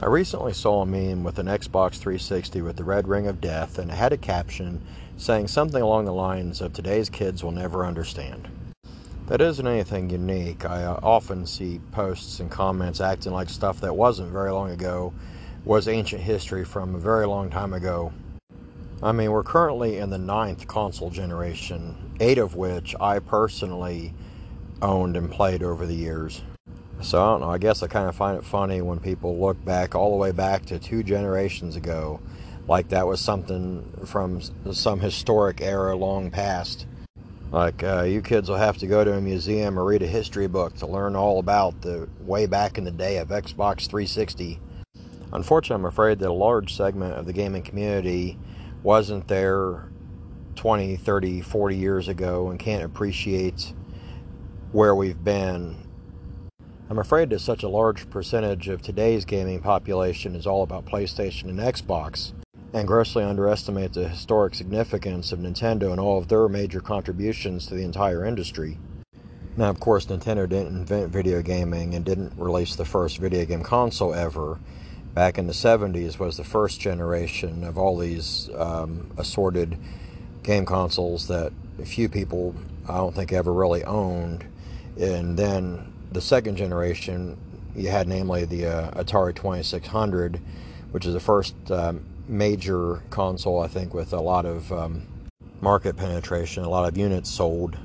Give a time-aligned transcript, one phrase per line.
[0.00, 3.78] I recently saw a meme with an Xbox 360 with the red ring of death,
[3.78, 4.80] and it had a caption
[5.16, 8.48] saying something along the lines of Today's kids will never understand.
[9.26, 10.64] That isn't anything unique.
[10.64, 15.12] I uh, often see posts and comments acting like stuff that wasn't very long ago
[15.64, 18.12] was ancient history from a very long time ago.
[19.02, 24.14] I mean, we're currently in the ninth console generation, eight of which I personally
[24.80, 26.42] owned and played over the years.
[27.00, 27.50] So I don't know.
[27.50, 30.30] I guess I kind of find it funny when people look back all the way
[30.30, 32.20] back to two generations ago,
[32.68, 34.40] like that was something from
[34.72, 36.86] some historic era long past.
[37.50, 40.46] Like uh, you kids will have to go to a museum or read a history
[40.46, 44.60] book to learn all about the way back in the day of Xbox 360.
[45.32, 48.38] Unfortunately, I'm afraid that a large segment of the gaming community
[48.82, 49.90] wasn't there
[50.56, 53.72] 20, 30, 40 years ago and can't appreciate
[54.72, 55.76] where we've been
[56.92, 61.44] I'm afraid that such a large percentage of today's gaming population is all about PlayStation
[61.44, 62.34] and Xbox,
[62.74, 67.74] and grossly underestimate the historic significance of Nintendo and all of their major contributions to
[67.74, 68.76] the entire industry.
[69.56, 73.62] Now, of course, Nintendo didn't invent video gaming and didn't release the first video game
[73.62, 74.60] console ever.
[75.14, 79.78] Back in the 70s was the first generation of all these um, assorted
[80.42, 82.54] game consoles that a few people,
[82.86, 84.44] I don't think, ever really owned.
[85.00, 87.38] And then the second generation,
[87.74, 90.40] you had namely the uh, Atari 2600,
[90.90, 95.06] which is the first um, major console, I think, with a lot of um,
[95.60, 97.76] market penetration, a lot of units sold.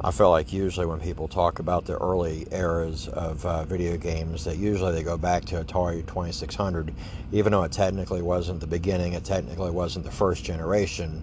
[0.00, 4.44] I feel like usually when people talk about the early eras of uh, video games,
[4.44, 6.94] that usually they go back to Atari 2600,
[7.32, 11.22] even though it technically wasn't the beginning, it technically wasn't the first generation.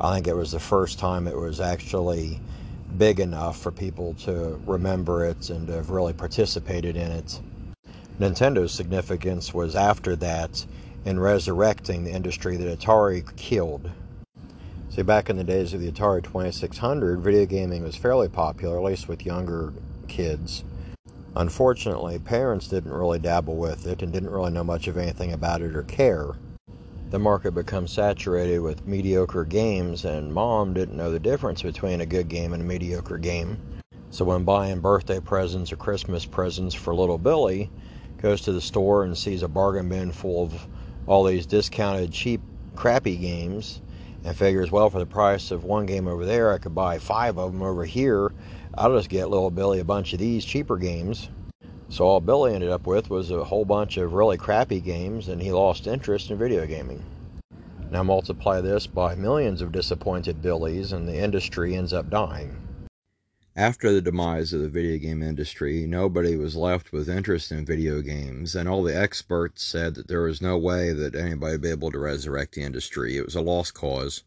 [0.00, 2.40] I think it was the first time it was actually
[2.98, 7.40] big enough for people to remember it and have really participated in it.
[8.18, 10.64] Nintendo's significance was after that
[11.04, 13.90] in resurrecting the industry that Atari killed.
[14.90, 18.84] See, back in the days of the Atari 2600, video gaming was fairly popular, at
[18.84, 19.72] least with younger
[20.06, 20.64] kids.
[21.34, 25.62] Unfortunately, parents didn't really dabble with it and didn't really know much of anything about
[25.62, 26.34] it or care
[27.12, 32.06] the market becomes saturated with mediocre games, and mom didn't know the difference between a
[32.06, 33.58] good game and a mediocre game.
[34.08, 37.70] So when buying birthday presents or Christmas presents for little Billy,
[38.16, 40.66] goes to the store and sees a bargain bin full of
[41.06, 42.40] all these discounted cheap
[42.76, 43.82] crappy games
[44.24, 47.36] and figures, well, for the price of one game over there, I could buy five
[47.36, 48.32] of them over here.
[48.72, 51.28] I'll just get little Billy a bunch of these cheaper games.
[51.92, 55.42] So all Billy ended up with was a whole bunch of really crappy games, and
[55.42, 57.04] he lost interest in video gaming.
[57.90, 62.56] Now multiply this by millions of disappointed Billies, and the industry ends up dying.
[63.54, 68.00] After the demise of the video game industry, nobody was left with interest in video
[68.00, 71.68] games, and all the experts said that there was no way that anybody would be
[71.68, 73.18] able to resurrect the industry.
[73.18, 74.24] It was a lost cause.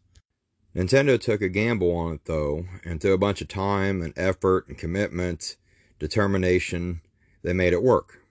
[0.76, 4.68] Nintendo took a gamble on it, though, and through a bunch of time and effort
[4.68, 5.56] and commitment,
[5.98, 7.02] determination,
[7.46, 8.22] they made it work.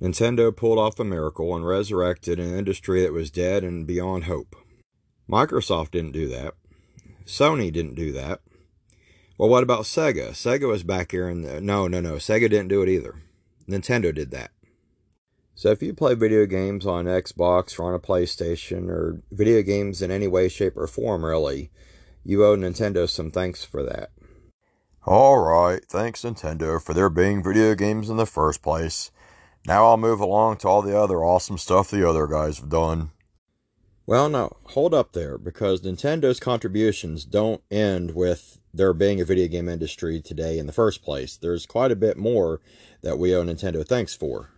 [0.00, 4.54] Nintendo pulled off a miracle and resurrected an industry that was dead and beyond hope.
[5.28, 6.54] Microsoft didn't do that.
[7.24, 8.40] Sony didn't do that.
[9.38, 10.30] Well, what about Sega?
[10.30, 12.14] Sega was back here and uh, no, no, no.
[12.16, 13.22] Sega didn't do it either.
[13.68, 14.50] Nintendo did that.
[15.54, 20.02] So if you play video games on Xbox or on a PlayStation or video games
[20.02, 21.70] in any way, shape, or form, really,
[22.24, 24.10] you owe Nintendo some thanks for that.
[25.06, 29.10] Alright, thanks Nintendo for there being video games in the first place.
[29.66, 33.10] Now I'll move along to all the other awesome stuff the other guys have done.
[34.04, 39.48] Well, now, hold up there, because Nintendo's contributions don't end with there being a video
[39.48, 41.34] game industry today in the first place.
[41.36, 42.60] There's quite a bit more
[43.00, 44.50] that we owe Nintendo thanks for.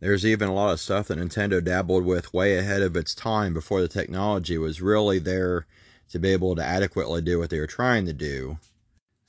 [0.00, 3.54] There's even a lot of stuff that Nintendo dabbled with way ahead of its time
[3.54, 5.66] before the technology was really there
[6.10, 8.58] to be able to adequately do what they were trying to do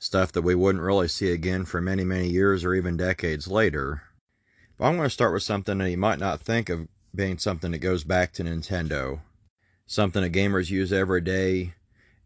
[0.02, 4.02] stuff that we wouldn't really see again for many, many years or even decades later.
[4.76, 7.70] But I'm going to start with something that you might not think of being something
[7.70, 9.20] that goes back to Nintendo.
[9.86, 11.74] Something that gamers use every day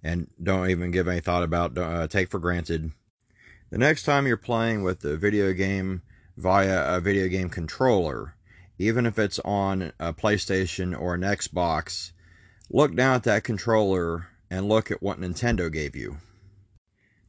[0.03, 2.93] and don't even give any thought about, uh, take for granted.
[3.69, 6.00] The next time you're playing with a video game
[6.35, 8.37] via a video game controller,
[8.79, 12.12] even if it's on a PlayStation or an Xbox,
[12.71, 16.17] look down at that controller and look at what Nintendo gave you.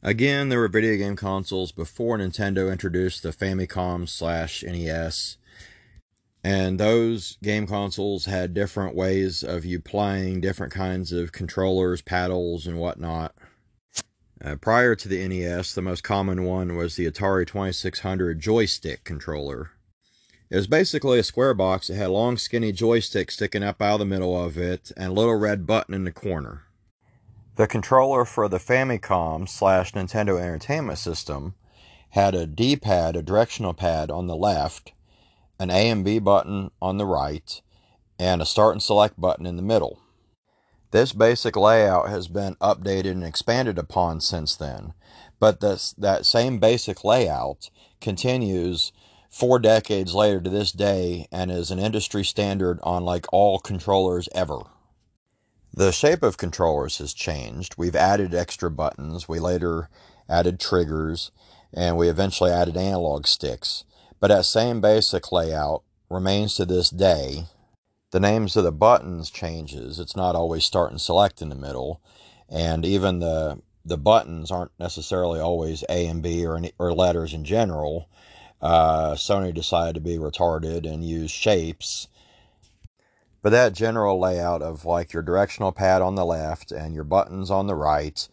[0.07, 5.35] Again, there were video game consoles before Nintendo introduced the Famicom slash NES.
[6.41, 12.65] And those game consoles had different ways of you playing, different kinds of controllers, paddles,
[12.65, 13.35] and whatnot.
[14.41, 19.71] Uh, prior to the NES, the most common one was the Atari 2600 joystick controller.
[20.49, 23.99] It was basically a square box that had long skinny joystick sticking up out of
[23.99, 26.66] the middle of it and a little red button in the corner.
[27.57, 31.55] The controller for the Famicom slash Nintendo Entertainment System
[32.11, 34.91] had a D-pad, a directional pad on the left,
[35.57, 37.59] an A and B button on the right,
[38.19, 39.99] and a start and select button in the middle.
[40.91, 44.93] This basic layout has been updated and expanded upon since then,
[45.39, 48.91] but this, that same basic layout continues
[49.31, 54.29] four decades later to this day and is an industry standard on like all controllers
[54.35, 54.59] ever.
[55.73, 57.75] The shape of controllers has changed.
[57.77, 59.27] We've added extra buttons.
[59.27, 59.89] We later
[60.29, 61.31] added triggers
[61.73, 63.83] and we eventually added analog sticks.
[64.19, 67.45] But that same basic layout remains to this day.
[68.11, 69.99] The names of the buttons changes.
[69.99, 72.01] It's not always start and select in the middle.
[72.49, 77.33] And even the the buttons aren't necessarily always A and B or any, or letters
[77.33, 78.09] in general.
[78.61, 82.09] Uh, Sony decided to be retarded and use shapes.
[83.41, 87.51] But that general layout of like your directional pad on the left and your buttons
[87.51, 88.27] on the right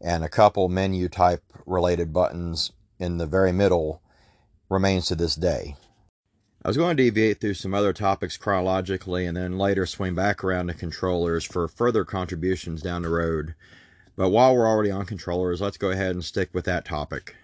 [0.00, 4.02] and a couple menu type related buttons in the very middle
[4.68, 5.76] remains to this day.
[6.64, 10.42] I was going to deviate through some other topics chronologically and then later swing back
[10.42, 13.54] around to controllers for further contributions down the road.
[14.16, 17.36] But while we're already on controllers, let's go ahead and stick with that topic.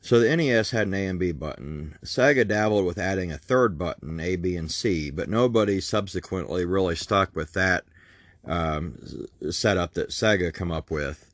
[0.00, 1.98] So the NES had an A and B button.
[2.02, 6.96] Sega dabbled with adding a third button, A, B, and C, but nobody subsequently really
[6.96, 7.84] stuck with that
[8.46, 8.98] um,
[9.50, 11.30] setup that Sega come up with.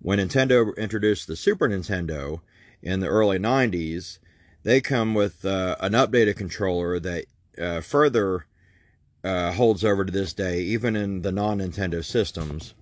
[0.00, 2.40] When Nintendo introduced the Super Nintendo
[2.82, 4.18] in the early 90s,
[4.62, 7.24] they come with uh, an updated controller that
[7.58, 8.46] uh, further
[9.24, 12.74] uh, holds over to this day, even in the non Nintendo systems.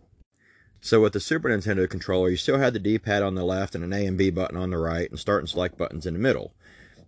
[0.81, 3.85] So with the Super Nintendo controller, you still had the D-pad on the left and
[3.85, 6.21] an A and B button on the right and start and select buttons in the
[6.21, 6.53] middle.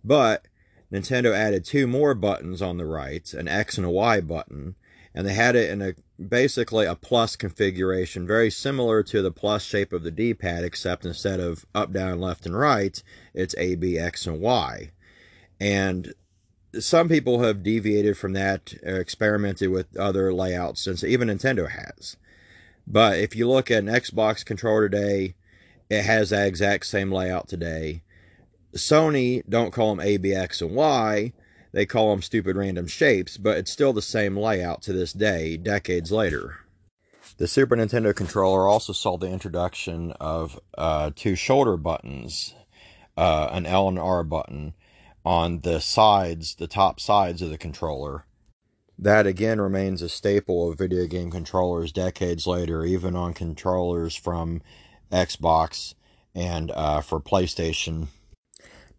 [0.04, 0.46] But
[0.92, 4.74] Nintendo added two more buttons on the right, an X and a Y button,
[5.14, 9.64] and they had it in a basically a plus configuration, very similar to the plus
[9.64, 13.02] shape of the D-pad, except instead of up, down, left, and right,
[13.34, 14.90] it's A, B, X, and Y.
[15.58, 16.14] And
[16.78, 22.16] some people have deviated from that, uh, experimented with other layouts, since even Nintendo has.
[22.86, 25.34] But if you look at an Xbox controller today,
[25.88, 28.02] it has that exact same layout today.
[28.74, 31.32] Sony don't call them A, B, X, and Y.
[31.72, 35.56] They call them stupid random shapes, but it's still the same layout to this day,
[35.56, 36.56] decades later.
[37.38, 42.54] The Super Nintendo controller also saw the introduction of uh, two shoulder buttons,
[43.16, 44.74] uh, an L and R button
[45.24, 48.26] on the sides, the top sides of the controller.
[49.02, 54.62] That again remains a staple of video game controllers decades later, even on controllers from
[55.10, 55.94] Xbox
[56.34, 58.08] and uh, for PlayStation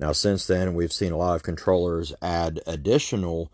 [0.04, 3.52] now, since then, we've seen a lot of controllers add additional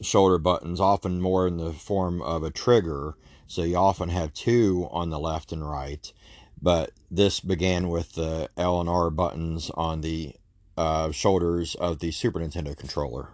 [0.00, 3.16] shoulder buttons, often more in the form of a trigger.
[3.46, 6.10] So you often have two on the left and right.
[6.62, 10.36] But this began with the L and R buttons on the
[10.76, 13.28] uh, shoulders of the Super Nintendo controller.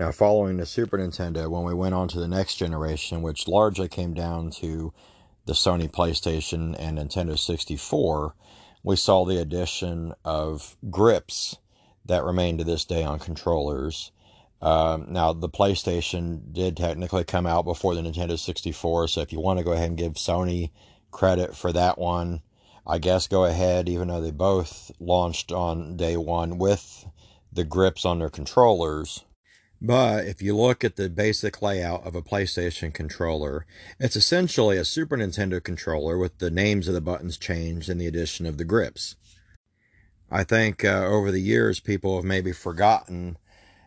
[0.00, 3.86] Now, following the Super Nintendo, when we went on to the next generation, which largely
[3.86, 4.94] came down to
[5.44, 8.34] the Sony PlayStation and Nintendo 64,
[8.82, 11.58] we saw the addition of grips
[12.06, 14.10] that remain to this day on controllers.
[14.62, 19.38] Um, now, the PlayStation did technically come out before the Nintendo 64, so if you
[19.38, 20.70] want to go ahead and give Sony
[21.10, 22.40] credit for that one,
[22.86, 27.04] I guess go ahead, even though they both launched on day one with
[27.52, 29.26] the grips on their controllers.
[29.82, 33.64] But if you look at the basic layout of a PlayStation controller,
[33.98, 38.06] it's essentially a Super Nintendo controller with the names of the buttons changed and the
[38.06, 39.16] addition of the grips.
[40.30, 43.38] I think uh, over the years, people have maybe forgotten,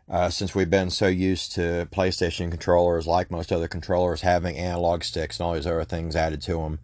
[0.10, 5.04] uh, since we've been so used to PlayStation controllers, like most other controllers, having analog
[5.04, 6.80] sticks and all these other things added to them,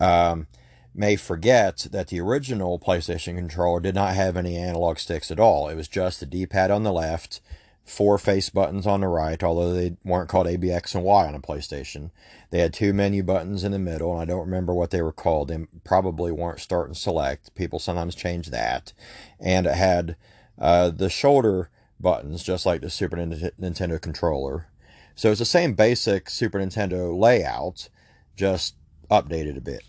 [0.00, 0.46] um,
[0.94, 5.68] may forget that the original PlayStation controller did not have any analog sticks at all.
[5.68, 7.40] It was just the D pad on the left
[7.88, 11.40] four face buttons on the right, although they weren't called ABX and Y on a
[11.40, 12.10] PlayStation.
[12.50, 15.12] They had two menu buttons in the middle, and I don't remember what they were
[15.12, 15.48] called.
[15.48, 17.54] They probably weren't start and select.
[17.54, 18.92] People sometimes change that.
[19.40, 20.16] And it had
[20.58, 24.68] uh, the shoulder buttons, just like the Super Nintendo controller.
[25.14, 27.88] So it's the same basic Super Nintendo layout,
[28.36, 28.74] just
[29.10, 29.82] updated a bit.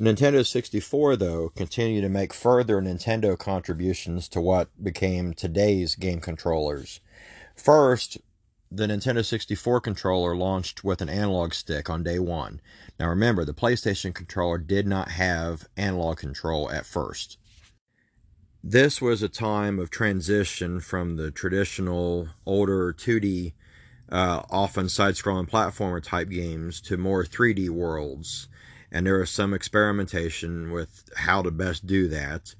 [0.00, 7.00] Nintendo 64, though, continued to make further Nintendo contributions to what became today's game controllers.
[7.54, 8.16] First,
[8.70, 12.62] the Nintendo 64 controller launched with an analog stick on day one.
[12.98, 17.36] Now remember, the PlayStation controller did not have analog control at first.
[18.62, 23.54] this was a time of transition from the traditional older 2D,
[24.10, 28.48] uh, often side scrolling platformer type games to more 3D worlds.
[28.92, 32.54] And there was some experimentation with how to best do that.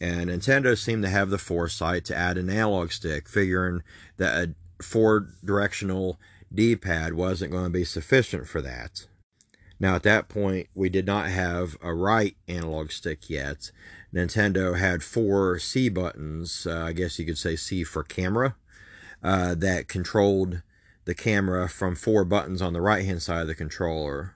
[0.00, 3.82] And Nintendo seemed to have the foresight to add an analog stick, figuring
[4.16, 6.20] that a four directional
[6.54, 9.06] D pad wasn't going to be sufficient for that.
[9.80, 13.70] Now, at that point, we did not have a right analog stick yet.
[14.12, 18.56] Nintendo had four C buttons, uh, I guess you could say C for camera,
[19.22, 20.62] uh, that controlled
[21.04, 24.34] the camera from four buttons on the right hand side of the controller.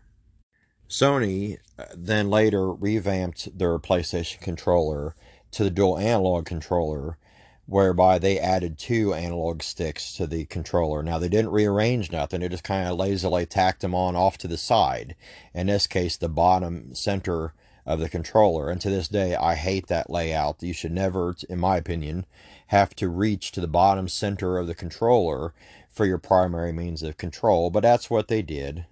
[0.93, 5.15] Sony uh, then later revamped their PlayStation controller
[5.51, 7.17] to the dual analog controller
[7.65, 11.03] whereby they added two analog sticks to the controller.
[11.03, 14.49] Now, they didn't rearrange nothing, they just kind of lazily tacked them on off to
[14.49, 15.17] the side.
[15.55, 17.55] In this case, the bottom center
[17.87, 18.69] of the controller.
[18.69, 20.63] And to this day, I hate that layout.
[20.63, 22.27] You should never, in my opinion,
[22.67, 25.55] have to reach to the bottom center of the controller
[25.89, 28.85] for your primary means of control, but that's what they did.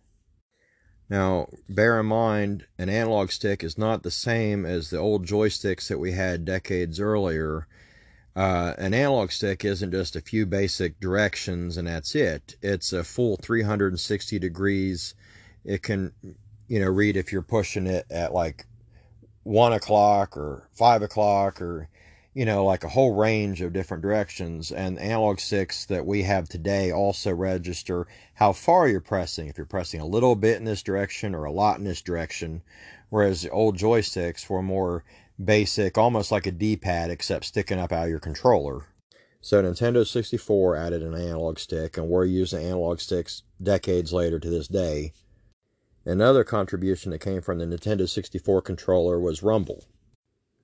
[1.11, 5.88] Now, bear in mind, an analog stick is not the same as the old joysticks
[5.88, 7.67] that we had decades earlier
[8.40, 12.57] uh, an analog stick isn't just a few basic directions and that's it.
[12.62, 15.14] It's a full 360 degrees.
[15.62, 16.12] It can,
[16.67, 18.64] you know, read if you're pushing it at like
[19.43, 21.89] one o'clock or five o'clock or,
[22.32, 24.70] you know, like a whole range of different directions.
[24.70, 29.49] And analog sticks that we have today also register how far you're pressing.
[29.49, 32.62] If you're pressing a little bit in this direction or a lot in this direction,
[33.08, 35.04] whereas the old joysticks were more
[35.42, 38.87] basic, almost like a D-pad, except sticking up out of your controller.
[39.40, 44.50] So Nintendo 64 added an analog stick, and we're using analog sticks decades later to
[44.50, 45.12] this day.
[46.04, 49.84] Another contribution that came from the Nintendo 64 controller was Rumble.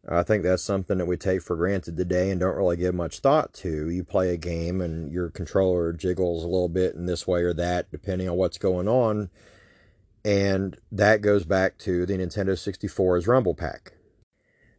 [0.08, 3.18] I think that's something that we take for granted today and don't really give much
[3.18, 3.90] thought to.
[3.90, 7.52] You play a game and your controller jiggles a little bit in this way or
[7.54, 9.30] that, depending on what's going on.
[10.24, 13.94] And that goes back to the Nintendo 64's Rumble Pack.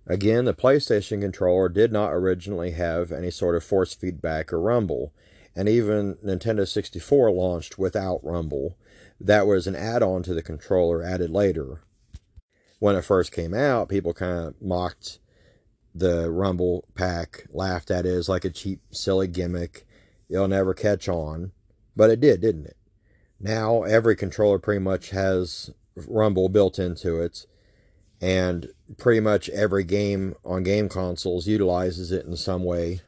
[0.06, 5.14] Again, the PlayStation controller did not originally have any sort of force feedback or rumble,
[5.54, 8.78] and even Nintendo 64 launched without rumble.
[9.20, 11.82] That was an add on to the controller added later.
[12.80, 15.20] When it first came out, people kind of mocked
[15.96, 19.88] the rumble pack, laughed at it as like a cheap, silly gimmick.
[20.30, 21.52] It'll never catch on.
[21.96, 22.78] But it did, didn't it?
[23.40, 27.48] Now, every controller pretty much has rumble built into it
[28.22, 33.02] and pretty much every game on game consoles utilizes it in some way.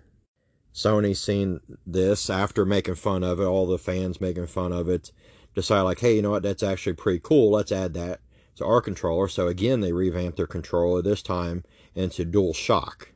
[0.74, 5.12] Sony's seen this after making fun of it, all the fans making fun of it,
[5.56, 7.52] decide like, hey, you know what, that's actually pretty cool.
[7.52, 8.22] Let's add that
[8.60, 9.28] to our controller.
[9.28, 11.64] So again, they revamped their controller this time
[11.96, 13.12] into Dual Shock.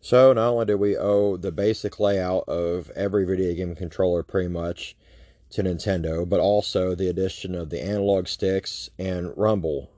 [0.00, 4.48] So not only do we owe the basic layout of every video game controller pretty
[4.48, 4.96] much
[5.50, 9.90] to Nintendo, but also the addition of the analog sticks and rumble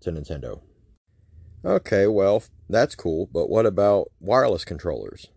[0.00, 0.60] to Nintendo.
[1.64, 5.28] Okay, well, that's cool, but what about wireless controllers?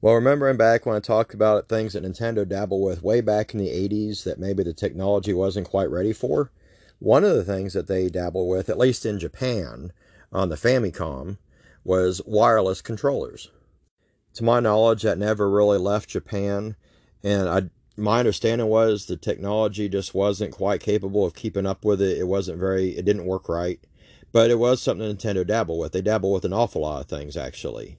[0.00, 3.60] Well, remembering back when I talked about things that Nintendo dabbled with way back in
[3.60, 6.50] the 80s that maybe the technology wasn't quite ready for,
[7.00, 9.92] one of the things that they dabbled with, at least in Japan,
[10.32, 11.38] on the Famicom,
[11.82, 13.50] was wireless controllers.
[14.34, 16.76] To my knowledge, that never really left Japan,
[17.24, 17.62] and I,
[17.96, 22.18] my understanding was the technology just wasn't quite capable of keeping up with it.
[22.18, 23.80] It wasn't very, it didn't work right.
[24.32, 25.92] But it was something Nintendo dabbled with.
[25.92, 27.98] They dabble with an awful lot of things, actually.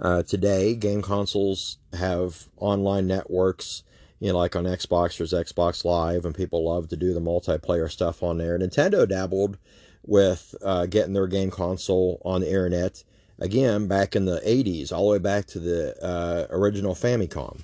[0.00, 3.82] Uh, today, game consoles have online networks,
[4.20, 7.90] you know, like on Xbox, there's Xbox Live, and people love to do the multiplayer
[7.90, 8.58] stuff on there.
[8.58, 9.58] Nintendo dabbled
[10.04, 13.04] with uh, getting their game console on the internet,
[13.38, 17.62] again, back in the 80s, all the way back to the uh, original Famicom.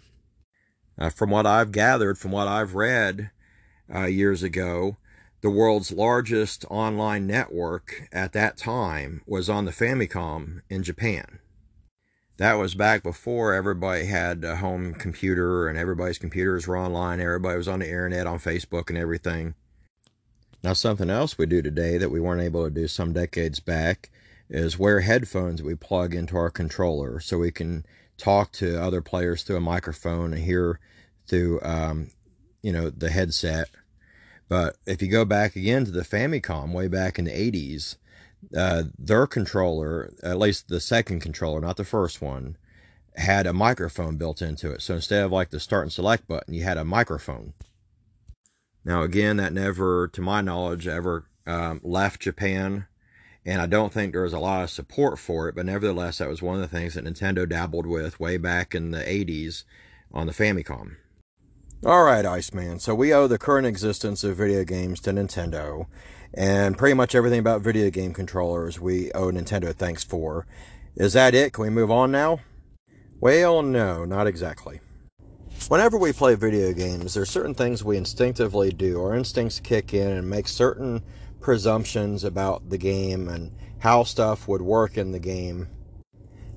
[0.99, 3.31] Uh, from what I've gathered, from what I've read
[3.93, 4.99] uh, years ago,
[5.41, 11.39] the world's largest online network at that time was on the Famicom in Japan.
[12.43, 17.21] That was back before everybody had a home computer and everybody's computers were online.
[17.21, 19.55] Everybody was on the internet, on Facebook, and everything.
[20.65, 24.11] Now, something else we do today that we weren't able to do some decades back
[24.51, 27.87] is wear headphones we plug into our controller so we can
[28.19, 30.81] talk to other players through a microphone and hear
[31.29, 32.09] through, um,
[32.61, 33.69] you know, the headset
[34.53, 37.97] but if you go back again to the Famicom way back in the 80s,
[38.57, 42.57] uh, their controller, at least the second controller, not the first one,
[43.17, 44.83] had a microphone built into it.
[44.83, 47.53] So instead of like the start and select button, you had a microphone.
[48.85, 52.87] Now, again, that never, to my knowledge, ever um, left Japan.
[53.45, 56.29] and I don't think there was a lot of support for it, but nevertheless, that
[56.29, 59.65] was one of the things that Nintendo dabbled with way back in the 80s
[60.13, 60.97] on the Famicom.
[61.85, 62.79] All right, Iceman.
[62.79, 65.87] So we owe the current existence of video games to Nintendo,
[66.35, 70.47] and pretty much everything about video game controllers we owe Nintendo thanks for.
[70.97, 71.53] Is that it?
[71.53, 72.41] Can we move on now?
[73.21, 74.81] Well, no, not exactly.
[75.69, 79.01] Whenever we play video games, there are certain things we instinctively do.
[79.01, 81.03] Our instincts kick in and make certain
[81.41, 85.69] presumptions about the game and how stuff would work in the game.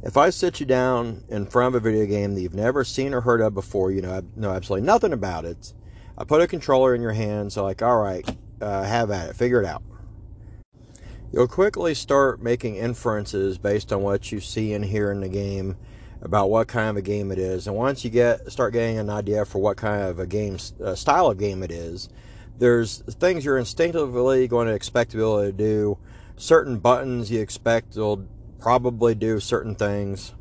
[0.03, 3.13] If I sit you down in front of a video game that you've never seen
[3.13, 5.73] or heard of before, you know, know absolutely nothing about it,
[6.17, 8.27] I put a controller in your hands, so like, all right,
[8.61, 9.83] uh, have at it, figure it out.
[11.31, 15.75] You'll quickly start making inferences based on what you see and hear in the game
[16.21, 17.67] about what kind of a game it is.
[17.67, 20.95] And once you get start getting an idea for what kind of a game uh,
[20.95, 22.09] style of game it is,
[22.57, 25.97] there's things you're instinctively going to expect to be able to do.
[26.37, 28.25] Certain buttons you expect will
[28.59, 30.33] probably do certain things.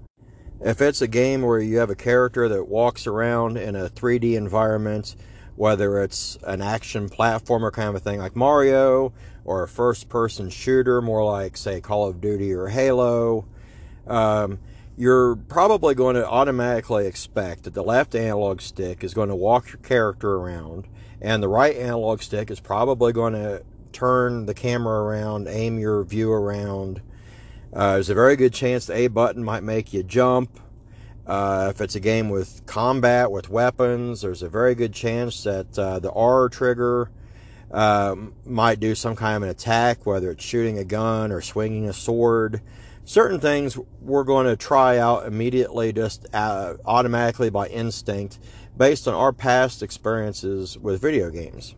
[0.61, 4.35] If it's a game where you have a character that walks around in a 3D
[4.35, 5.16] environment,
[5.57, 9.13] whether it's an action platformer kind of thing like Mario,
[9.45, 13.47] or a first person shooter, more like, say, Call of Duty or Halo,
[14.07, 14.59] um,
[14.97, 19.69] you're probably going to automatically expect that the left analog stick is going to walk
[19.69, 20.87] your character around
[21.25, 26.05] and the right analog stick is probably going to turn the camera around, aim your
[26.05, 27.01] view around.
[27.73, 30.61] Uh, there's a very good chance the A button might make you jump.
[31.26, 35.78] Uh, if it's a game with combat, with weapons, there's a very good chance that
[35.78, 37.11] uh, the R trigger
[37.71, 41.88] um, might do some kind of an attack, whether it's shooting a gun or swinging
[41.88, 42.61] a sword.
[43.07, 48.38] Certain things we're going to try out immediately, just uh, automatically by instinct,
[48.76, 51.75] based on our past experiences with video games.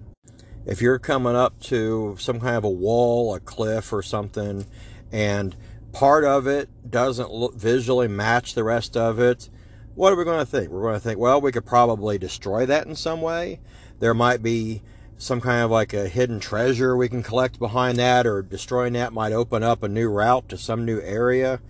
[0.66, 4.66] If you're coming up to some kind of a wall, a cliff, or something,
[5.12, 5.56] and
[5.96, 9.48] part of it doesn't look visually match the rest of it,
[9.94, 10.68] what are we going to think?
[10.68, 13.60] We're going to think, well, we could probably destroy that in some way.
[13.98, 14.82] There might be
[15.16, 19.14] some kind of like a hidden treasure we can collect behind that, or destroying that
[19.14, 21.60] might open up a new route to some new area.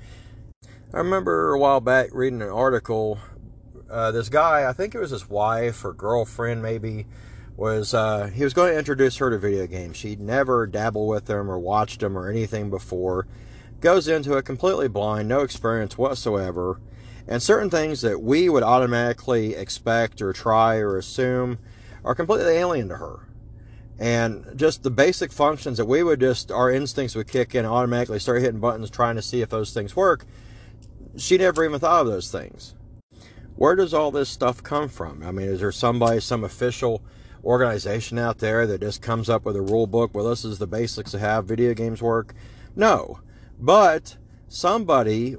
[0.92, 3.20] I remember a while back reading an article
[3.88, 7.06] uh, this guy, I think it was his wife or girlfriend, maybe,
[7.56, 9.96] was uh, he was going to introduce her to video games.
[9.96, 13.28] She'd never dabbled with them or watched them or anything before.
[13.80, 16.80] Goes into it completely blind, no experience whatsoever,
[17.28, 21.58] and certain things that we would automatically expect or try or assume
[22.04, 23.28] are completely alien to her.
[23.98, 28.18] And just the basic functions that we would just, our instincts would kick in, automatically
[28.18, 30.26] start hitting buttons trying to see if those things work.
[31.16, 32.74] She never even thought of those things
[33.56, 35.22] where does all this stuff come from?
[35.22, 37.02] I mean, is there somebody, some official
[37.42, 40.10] organization out there that just comes up with a rule book?
[40.14, 42.34] Well, this is the basics of how video games work.
[42.76, 43.20] No,
[43.58, 44.16] but
[44.48, 45.36] somebody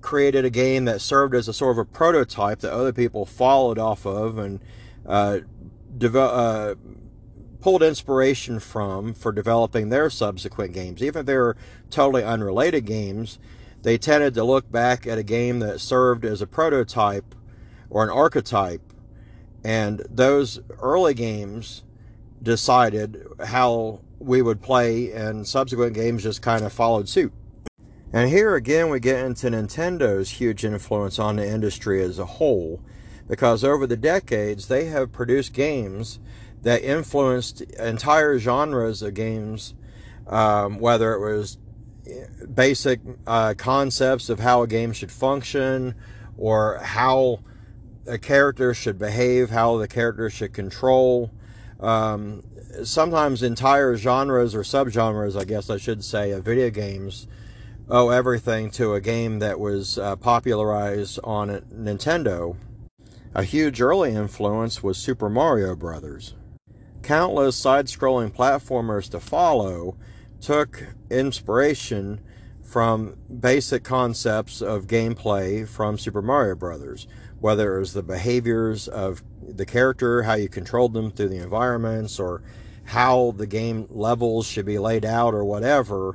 [0.00, 3.78] created a game that served as a sort of a prototype that other people followed
[3.78, 4.60] off of and
[5.04, 5.40] uh,
[6.14, 6.74] uh,
[7.60, 11.02] pulled inspiration from for developing their subsequent games.
[11.02, 11.56] Even if they were
[11.90, 13.38] totally unrelated games,
[13.82, 17.34] they tended to look back at a game that served as a prototype
[17.90, 18.92] or an archetype.
[19.64, 21.82] And those early games
[22.42, 27.32] decided how we would play, and subsequent games just kind of followed suit.
[28.12, 32.80] And here again, we get into Nintendo's huge influence on the industry as a whole,
[33.28, 36.20] because over the decades, they have produced games
[36.62, 39.74] that influenced entire genres of games,
[40.26, 41.58] um, whether it was
[42.54, 45.94] basic uh, concepts of how a game should function
[46.38, 47.40] or how
[48.06, 51.30] a character should behave, how the character should control.
[51.80, 52.42] Um,
[52.84, 57.26] sometimes entire genres or subgenres, I guess I should say, of video games
[57.88, 62.56] owe everything to a game that was uh, popularized on Nintendo.
[63.34, 66.34] A huge early influence was Super Mario Brothers.
[67.02, 69.96] Countless side-scrolling platformers to follow
[70.40, 72.20] took inspiration
[72.62, 77.06] from basic concepts of gameplay from Super Mario Brothers,
[77.40, 82.18] whether it was the behaviors of the character, how you controlled them through the environments,
[82.18, 82.42] or
[82.84, 86.14] how the game levels should be laid out, or whatever.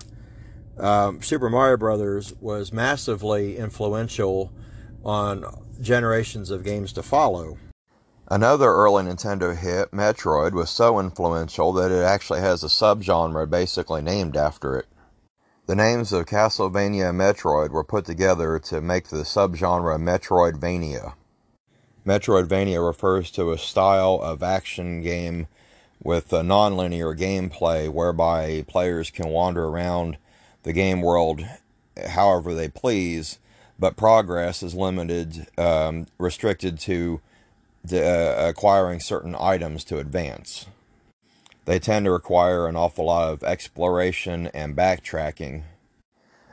[0.77, 4.51] Um, Super Mario Brothers was massively influential
[5.03, 5.45] on
[5.79, 7.57] generations of games to follow.
[8.29, 14.01] Another early Nintendo hit, Metroid, was so influential that it actually has a subgenre basically
[14.01, 14.85] named after it.
[15.67, 21.13] The names of Castlevania and Metroid were put together to make the subgenre Metroidvania.
[22.05, 25.47] Metroidvania refers to a style of action game
[26.03, 30.17] with a nonlinear gameplay whereby players can wander around
[30.63, 31.45] the game world
[32.09, 33.37] however they please,
[33.77, 37.21] but progress is limited, um, restricted to
[37.91, 40.65] uh, acquiring certain items to advance.
[41.65, 45.63] They tend to require an awful lot of exploration and backtracking.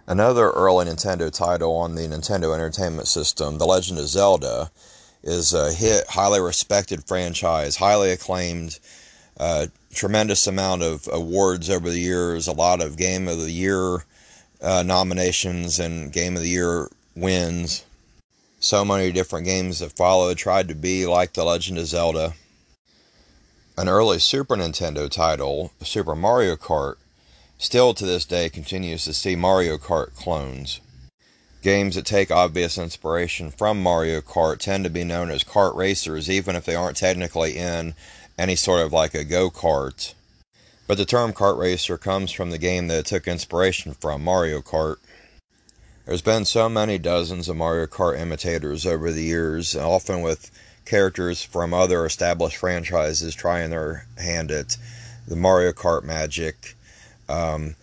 [0.07, 4.71] Another early Nintendo title on the Nintendo Entertainment System, The Legend of Zelda,
[5.23, 8.79] is a hit, highly respected franchise, highly acclaimed,
[9.38, 14.05] uh, tremendous amount of awards over the years, a lot of Game of the Year
[14.62, 17.85] uh, nominations and Game of the Year wins.
[18.61, 22.35] So many different games that followed tried to be like The Legend of Zelda.
[23.79, 26.97] An early Super Nintendo title, Super Mario Kart,
[27.59, 30.81] still to this day continues to see Mario Kart clones.
[31.62, 36.29] Games that take obvious inspiration from Mario Kart tend to be known as kart racers,
[36.29, 37.95] even if they aren't technically in
[38.37, 40.12] any sort of like a go kart.
[40.88, 44.61] But the term kart racer comes from the game that it took inspiration from, Mario
[44.61, 44.97] Kart.
[46.05, 50.51] There's been so many dozens of Mario Kart imitators over the years, often with
[50.88, 54.77] characters from other established franchises trying their hand at
[55.27, 56.74] the Mario Kart magic.
[57.29, 57.77] Um,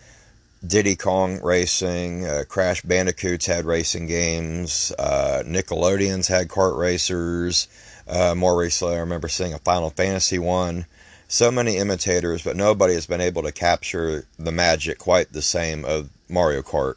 [0.65, 7.67] Diddy Kong Racing, uh, Crash Bandicoots had racing games, uh, Nickelodeon's had kart racers.
[8.07, 10.85] Uh, more recently, I remember seeing a Final Fantasy one.
[11.27, 15.85] So many imitators, but nobody has been able to capture the magic quite the same
[15.85, 16.95] of Mario Kart.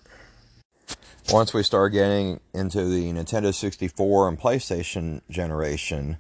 [1.31, 6.17] Once we start getting into the Nintendo 64 and PlayStation generation,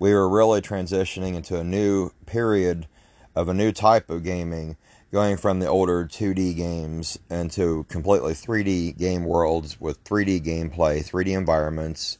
[0.00, 2.88] we were really transitioning into a new period
[3.36, 4.76] of a new type of gaming
[5.12, 11.38] going from the older 2D games into completely 3D game worlds with 3D gameplay, 3D
[11.38, 12.18] environments.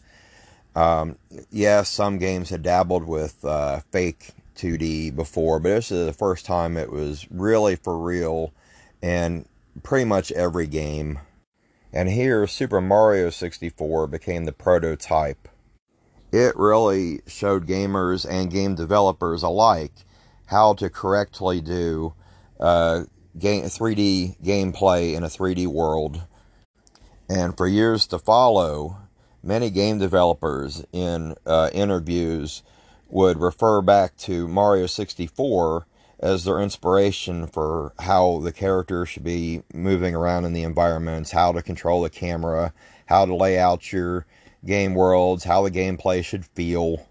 [0.77, 1.19] Um,
[1.51, 6.47] yes, some games had dabbled with uh, fake 2D before, but this is the first
[6.47, 8.53] time it was really for real
[9.03, 9.45] and
[9.83, 11.19] pretty much every game.
[11.93, 15.49] And here, Super Mario 64 became the prototype.
[16.31, 19.93] It really showed gamers and game developers alike
[20.47, 22.15] how to correctly do
[22.61, 23.05] uh,
[23.39, 26.23] game 3D gameplay in a 3D world.
[27.29, 28.99] And for years to follow,
[29.43, 32.63] many game developers in uh, interviews
[33.09, 35.87] would refer back to Mario 64
[36.21, 41.53] as their inspiration for how the character should be moving around in the environments, how
[41.53, 42.73] to control the camera,
[43.07, 44.27] how to lay out your
[44.65, 47.07] game worlds, how the gameplay should feel.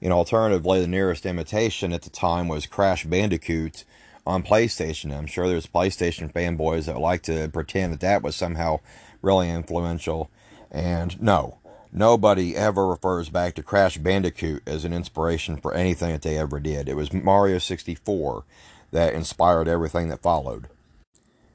[0.00, 3.84] You know, alternatively, the nearest imitation at the time was Crash Bandicoot,
[4.26, 5.16] on PlayStation.
[5.16, 8.80] I'm sure there's PlayStation fanboys that like to pretend that that was somehow
[9.22, 10.30] really influential.
[10.70, 11.58] And no,
[11.92, 16.60] nobody ever refers back to Crash Bandicoot as an inspiration for anything that they ever
[16.60, 16.88] did.
[16.88, 18.44] It was Mario 64
[18.92, 20.68] that inspired everything that followed.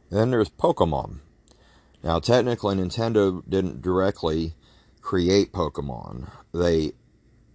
[0.10, 1.20] Then there's Pokemon.
[2.04, 4.56] Now, technically, Nintendo didn't directly
[5.02, 6.30] create Pokemon.
[6.54, 6.94] They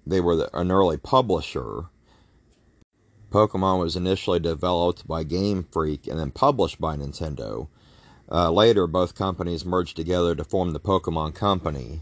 [0.06, 1.86] they were the, an early publisher
[3.30, 7.68] Pokemon was initially developed by Game Freak and then published by Nintendo.
[8.30, 12.00] Uh, later, both companies merged together to form the Pokemon Company.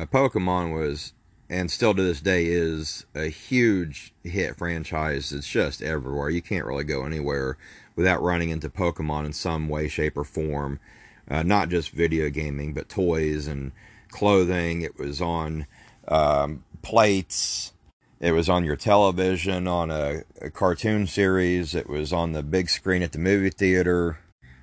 [0.00, 1.12] Uh, Pokemon was,
[1.50, 5.30] and still to this day is, a huge hit franchise.
[5.30, 6.30] It's just everywhere.
[6.30, 7.58] You can't really go anywhere
[7.96, 10.80] without running into Pokemon in some way, shape, or form.
[11.28, 13.72] Uh, not just video gaming, but toys and
[14.08, 14.80] clothing.
[14.82, 15.66] It was on
[16.08, 17.72] um, plates
[18.20, 21.74] it was on your television, on a, a, cartoon series.
[21.74, 24.18] It was on the big screen at the movie theater.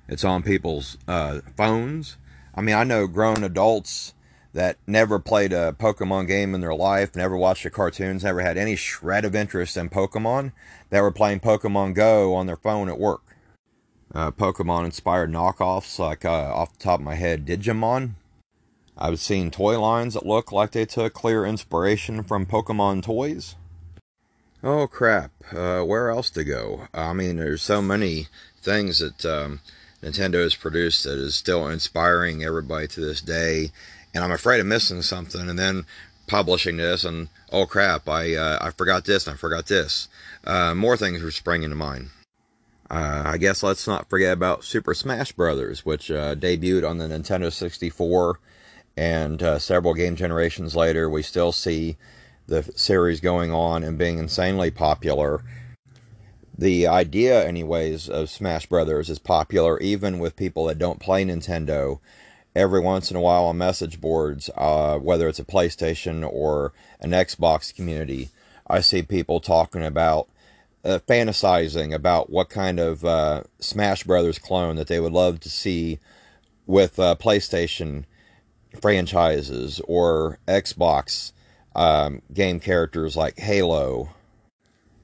[0.08, 2.18] It's on people's uh, phones.
[2.54, 4.14] I mean, I know grown adults
[4.52, 8.56] that never played a Pokemon game in their life, never watched the cartoons, never had
[8.56, 10.52] any shred of interest in Pokemon,
[10.90, 13.22] that were playing Pokemon Go on their phone at work.
[14.14, 18.12] Uh, Pokemon inspired knockoffs, like uh, off the top of my head, Digimon.
[18.96, 23.54] I've seen toy lines that look like they took clear inspiration from Pokemon toys.
[24.62, 26.88] Oh crap, uh, where else to go?
[26.92, 28.26] I mean, there's so many
[28.60, 29.60] things that um,
[30.02, 33.70] Nintendo has produced that is still inspiring everybody to this day,
[34.14, 35.84] and I'm afraid of missing something and then
[36.26, 40.08] publishing this and oh crap, I uh, I forgot this and I forgot this.
[40.44, 42.10] Uh, more things are springing to mind.
[42.90, 47.06] Uh, I guess let's not forget about Super Smash Brothers, which uh, debuted on the
[47.06, 48.40] Nintendo 64
[48.98, 51.96] and uh, several game generations later, we still see
[52.48, 55.44] the series going on and being insanely popular.
[56.56, 62.00] The idea, anyways, of Smash Brothers is popular even with people that don't play Nintendo.
[62.58, 67.12] Every once in a while on message boards, uh, whether it's a PlayStation or an
[67.12, 68.30] Xbox community,
[68.66, 70.26] I see people talking about
[70.84, 75.48] uh, fantasizing about what kind of uh, Smash Brothers clone that they would love to
[75.48, 76.00] see
[76.66, 78.06] with uh, PlayStation
[78.82, 81.30] franchises or Xbox
[81.76, 84.10] um, game characters like Halo.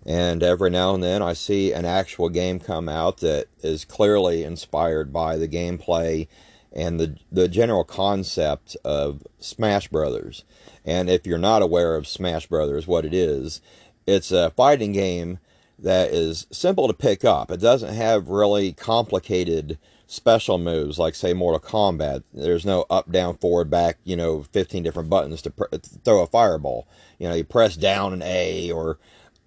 [0.05, 4.43] And every now and then I see an actual game come out that is clearly
[4.43, 6.27] inspired by the gameplay
[6.75, 10.45] and the, the general concept of Smash Brothers.
[10.85, 13.61] And if you're not aware of Smash Brothers, what it is,
[14.07, 15.39] it's a fighting game
[15.79, 17.51] that is simple to pick up.
[17.51, 22.23] It doesn't have really complicated special moves like say Mortal Kombat.
[22.33, 26.27] There's no up, down, forward, back, you know, 15 different buttons to, pr- throw a
[26.27, 26.87] fireball.
[27.19, 28.99] You know, you press down and A or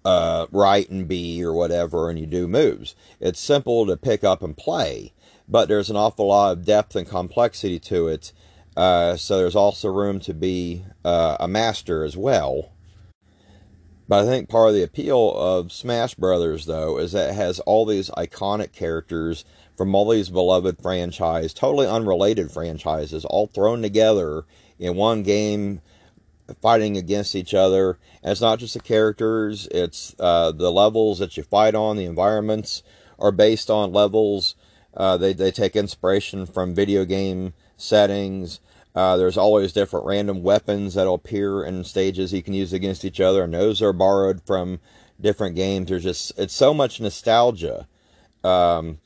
[0.04, 2.94] uh, right and B or whatever, and you do moves.
[3.20, 5.12] It's simple to pick up and play,
[5.48, 8.32] but there's an awful lot of depth and complexity to it.
[8.76, 12.72] Uh, so there's also room to be uh, a master as well.
[14.08, 17.60] But I think part of the appeal of Smash Brothers, though, is that it has
[17.60, 19.44] all these iconic characters
[19.76, 24.44] from all these beloved franchises, totally unrelated franchises, all thrown together
[24.78, 25.82] in one game,
[26.62, 27.98] fighting against each other.
[28.22, 31.96] And it's not just the characters; it's uh, the levels that you fight on.
[31.96, 32.82] The environments
[33.18, 34.54] are based on levels.
[34.98, 38.60] Uh, they they take inspiration from video game settings.
[38.94, 43.20] Uh, there's always different random weapons that'll appear in stages you can use against each
[43.20, 44.80] other, and those are borrowed from
[45.20, 45.88] different games.
[45.88, 47.86] There's just it's so much nostalgia.
[48.44, 48.98] Um,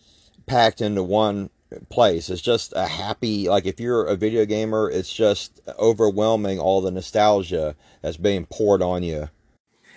[0.47, 1.51] packed into one
[1.89, 2.29] place.
[2.29, 6.91] It's just a happy, like if you're a video gamer, it's just overwhelming all the
[6.91, 9.31] nostalgia that's being poured on you.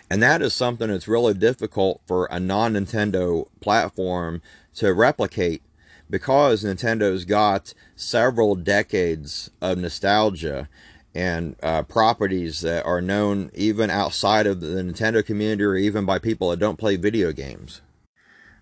[0.10, 4.42] And that is something that's really difficult for a non Nintendo platform
[4.76, 5.64] to replicate
[6.10, 10.70] because Nintendo's got several decades of nostalgia
[11.16, 16.20] and uh, properties that are known even outside of the Nintendo community or even by
[16.20, 17.82] people that don't play video games.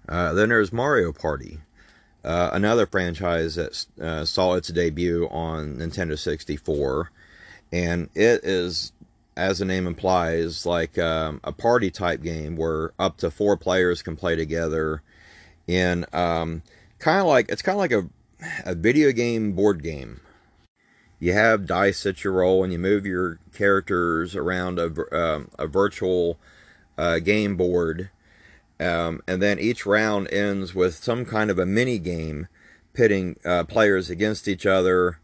[0.08, 1.60] Uh, then there's Mario Party.
[2.23, 7.12] Uh, another franchise that uh, saw its debut on Nintendo 64,
[7.73, 8.93] and it is,
[9.36, 14.01] as the name implies, like um, a party type game where up to four players
[14.01, 15.01] can play together.
[15.65, 16.62] In um,
[17.03, 18.09] kind of like it's kind of like a
[18.65, 20.21] a video game board game.
[21.19, 25.67] You have dice that you roll, and you move your characters around a um, a
[25.67, 26.39] virtual
[26.97, 28.09] uh, game board
[28.79, 32.47] um, and then each round ends with some kind of a mini game
[32.93, 35.19] pitting uh, players against each other.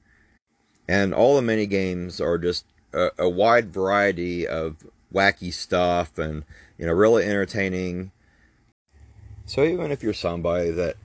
[0.88, 6.46] And all the mini games are just a, a, wide variety of wacky stuff and,
[6.78, 8.12] you know, really entertaining.
[9.46, 10.96] So even if you're somebody that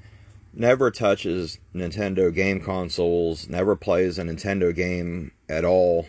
[0.56, 6.06] never touches Nintendo game consoles, never plays a Nintendo game at all,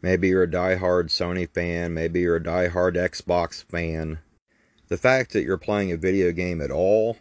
[0.00, 4.18] maybe you're a die-hard Sony fan, maybe you're a die-hard Xbox fan
[4.88, 7.18] the fact that you're playing a video game at all,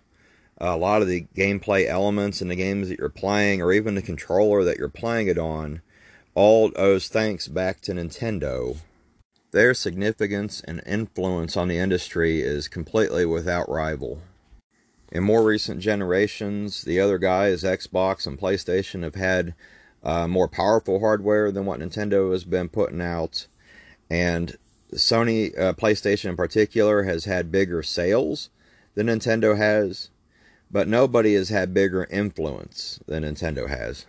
[0.57, 4.01] a lot of the gameplay elements in the games that you're playing, or even the
[4.01, 5.81] controller that you're playing it on,
[6.33, 8.77] all owes thanks back to Nintendo.
[9.51, 14.21] Their significance and influence on the industry is completely without rival.
[15.11, 19.55] In more recent generations, the other guys, Xbox and PlayStation, have had
[20.03, 23.47] uh, more powerful hardware than what Nintendo has been putting out.
[24.09, 24.57] And
[24.93, 28.49] Sony uh, PlayStation in particular has had bigger sales
[28.95, 30.09] than Nintendo has,
[30.69, 34.05] but nobody has had bigger influence than Nintendo has.